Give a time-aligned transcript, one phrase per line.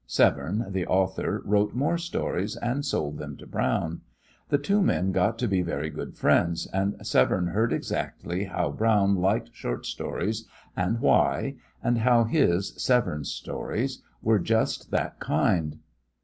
[0.07, 4.01] Severne, the author, wrote more stories, and sold them to Brown.
[4.49, 9.13] The two men got to be very good friends, and Severne heard exactly how Brown
[9.17, 15.77] liked short stories and why, and how his, Severne's, stories were just that kind.